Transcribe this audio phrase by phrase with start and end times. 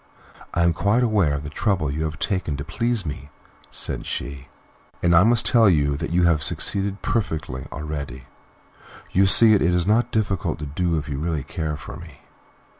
[0.55, 3.29] "I am quite aware of the trouble you have taken to please me,"
[3.69, 4.47] said she,
[5.03, 8.23] "and I must tell you that you have succeeded perfectly already.
[9.11, 12.21] You see it is not difficult to do if you really care for me."